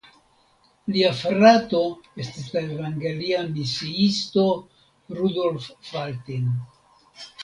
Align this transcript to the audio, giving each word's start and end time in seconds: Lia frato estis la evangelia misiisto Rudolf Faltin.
Lia 0.93 1.09
frato 1.17 1.81
estis 2.23 2.47
la 2.55 2.63
evangelia 2.67 3.41
misiisto 3.57 4.47
Rudolf 5.19 5.69
Faltin. 5.91 6.49